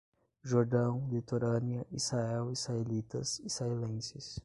[0.43, 4.39] Jordão, litorânea, Israel, israelitas, israelenses